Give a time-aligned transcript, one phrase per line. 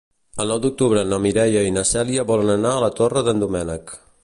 [0.43, 3.97] El nou d'octubre na Mireia i na Cèlia volen anar a la Torre d'en Doménec.